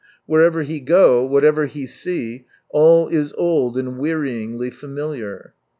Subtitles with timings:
[0.25, 5.53] Wherever he go, whatever he see, all is old and wearyingly familiar.